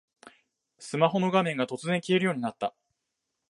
[0.79, 2.73] スマホの画面が突然消えるようになった